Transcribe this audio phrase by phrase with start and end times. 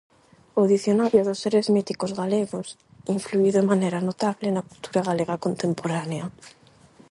[0.61, 2.67] O Dicionario dos seres míticos galegos
[3.15, 6.25] influíu de maneira notable na cultura galega contemporánea.